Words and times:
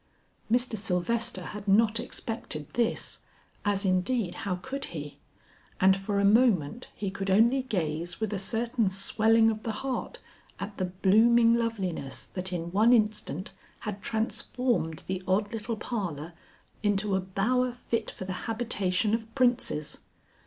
Mr. 0.51 0.75
Sylvester 0.75 1.43
had 1.43 1.67
not 1.67 1.99
expected 1.99 2.65
this, 2.73 3.19
as 3.63 3.85
indeed 3.85 4.33
how 4.33 4.55
could 4.55 4.85
he, 4.85 5.19
and 5.79 5.95
for 5.95 6.19
a 6.19 6.25
moment 6.25 6.87
he 6.95 7.11
could 7.11 7.29
only 7.29 7.61
gaze 7.61 8.19
with 8.19 8.33
a 8.33 8.39
certain 8.39 8.89
swelling 8.89 9.51
of 9.51 9.61
the 9.61 9.71
heart 9.85 10.17
at 10.59 10.75
the 10.79 10.85
blooming 10.85 11.53
loveliness 11.53 12.25
that 12.33 12.51
in 12.51 12.71
one 12.71 12.93
instant 12.93 13.51
had 13.81 14.01
transformed 14.01 15.03
the 15.05 15.21
odd 15.27 15.53
little 15.53 15.77
parlor 15.77 16.33
into 16.81 17.15
a 17.15 17.21
bower 17.21 17.71
fit 17.71 18.09
for 18.09 18.25
the 18.25 18.33
habitation 18.49 19.13
of 19.13 19.31
princes. 19.35 19.99